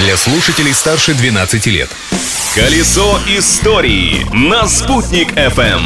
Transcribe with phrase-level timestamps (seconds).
[0.00, 1.90] для слушателей старше 12 лет.
[2.54, 5.82] Колесо истории на «Спутник FM.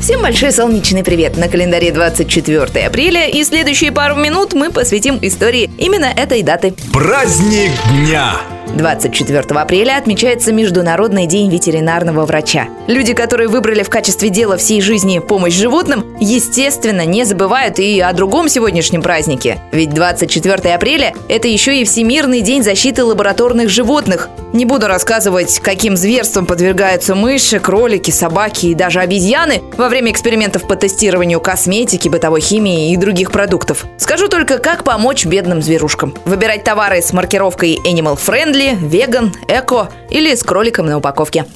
[0.00, 1.36] Всем большой солнечный привет!
[1.36, 6.74] На календаре 24 апреля и следующие пару минут мы посвятим истории именно этой даты.
[6.92, 8.40] Праздник дня!
[8.76, 12.68] 24 апреля отмечается Международный день ветеринарного врача.
[12.86, 18.12] Люди, которые выбрали в качестве дела всей жизни помощь животным, естественно, не забывают и о
[18.12, 19.58] другом сегодняшнем празднике.
[19.72, 24.28] Ведь 24 апреля– это еще и Всемирный день защиты лабораторных животных.
[24.52, 30.66] Не буду рассказывать, каким зверством подвергаются мыши, кролики, собаки и даже обезьяны во время экспериментов
[30.66, 33.84] по тестированию косметики, бытовой химии и других продуктов.
[33.96, 36.14] Скажу только, как помочь бедным зверушкам.
[36.24, 41.46] Выбирать товары с маркировкой Animal Friendly френдли, веган, эко или с кроликом на упаковке.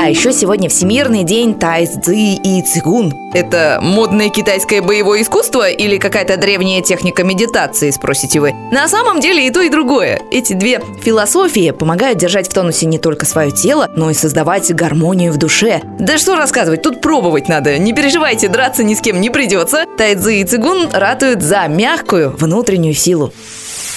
[0.00, 3.10] А еще сегодня Всемирный день тайцзы и цигун.
[3.32, 8.52] Это модное китайское боевое искусство или какая-то древняя техника медитации, спросите вы?
[8.70, 10.20] На самом деле и то, и другое.
[10.30, 15.32] Эти две философии помогают держать в тонусе не только свое тело, но и создавать гармонию
[15.32, 15.80] в душе.
[15.98, 17.78] Да что рассказывать, тут пробовать надо.
[17.78, 19.86] Не переживайте, драться ни с кем не придется.
[19.96, 23.32] Тайцзы и цигун ратуют за мягкую внутреннюю силу.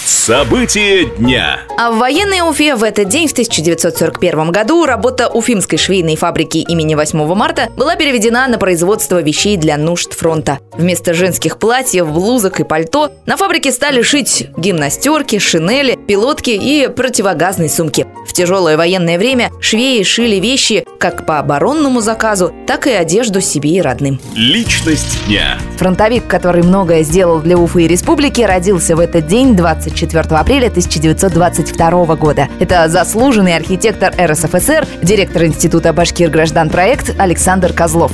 [0.08, 1.60] События дня.
[1.78, 6.96] А в военной Уфе в этот день, в 1941 году, работа Уфимской швейной фабрики имени
[6.96, 10.60] 8 марта была переведена на производство вещей для нужд фронта.
[10.72, 17.70] Вместо женских платьев, блузок и пальто на фабрике стали шить гимнастерки, шинели, пилотки и противогазные
[17.70, 18.08] сумки.
[18.28, 23.72] В тяжелое военное время швеи шили вещи как по оборонному заказу, так и одежду себе
[23.72, 24.20] и родным.
[24.36, 25.58] Личность дня.
[25.78, 30.68] Фронтовик, который многое сделал для Уфы и республики, родился в этот день 20 4 апреля
[30.68, 32.50] 1922 года.
[32.60, 38.12] Это заслуженный архитектор РСФСР, директор Института Башкир граждан проект Александр Козлов.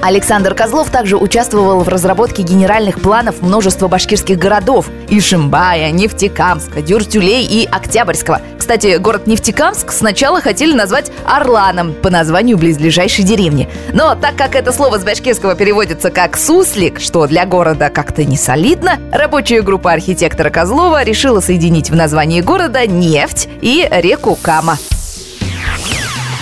[0.00, 7.66] Александр Козлов также участвовал в разработке генеральных планов множества башкирских городов– Ишимбая, Нефтекамска, Дюртюлей и
[7.66, 8.40] Октябрьского.
[8.58, 13.68] Кстати, город Нефтекамск сначала хотели назвать Орланом по названию близлежащей деревни.
[13.92, 18.36] Но так как это слово с башкирского переводится как «суслик», что для города как-то не
[18.36, 24.76] солидно, рабочая группа архитектора Козлова решила соединить в названии города нефть и реку Кама.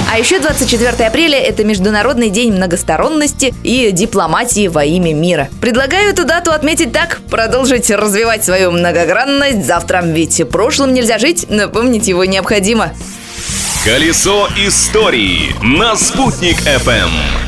[0.08, 5.48] А еще 24 апреля– это Международный день многосторонности и дипломатии во имя мира.
[5.60, 12.06] Предлагаю эту дату отметить так, продолжить развивать свою многогранность завтра, ведь прошлым нельзя жить, напомнить
[12.06, 12.92] его необходимо.
[13.84, 17.45] Колесо истории на «Спутник FM.